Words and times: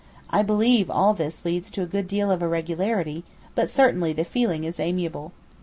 I 0.31 0.41
believe 0.41 0.89
all 0.89 1.13
this 1.13 1.45
leads 1.45 1.69
to 1.69 1.83
a 1.83 1.85
good 1.85 2.07
deal 2.07 2.31
of 2.31 2.41
irregularity, 2.41 3.23
but 3.53 3.69
certainly 3.69 4.13
the 4.13 4.25
feeling 4.25 4.63
is 4.63 4.79
amiable. 4.79 5.31